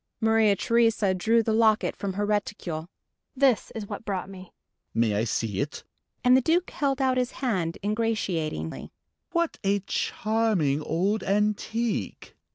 Maria 0.19 0.55
Theresa 0.55 1.13
drew 1.13 1.43
the 1.43 1.53
locket 1.53 1.95
from 1.95 2.13
her 2.13 2.25
reticule. 2.25 2.89
"This 3.35 3.71
is 3.75 3.85
what 3.85 4.03
brought 4.03 4.31
me." 4.31 4.51
"May 4.95 5.13
I 5.13 5.25
see 5.25 5.61
it?" 5.61 5.83
and 6.23 6.35
the 6.35 6.41
Duke 6.41 6.71
held 6.71 6.99
out 6.99 7.17
his 7.17 7.33
hand, 7.33 7.77
ingratiatingly. 7.83 8.89
"What 9.31 9.59
a 9.63 9.77
charming 9.81 10.81
old 10.81 11.21
antique!" 11.21 12.35